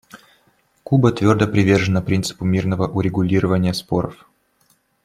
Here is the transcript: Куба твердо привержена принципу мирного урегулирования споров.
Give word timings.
Куба 0.83 1.11
твердо 1.11 1.45
привержена 1.47 2.01
принципу 2.01 2.43
мирного 2.43 2.87
урегулирования 2.87 3.71
споров. 3.71 4.27